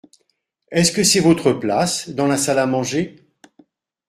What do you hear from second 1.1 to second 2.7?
votre place dans la salle à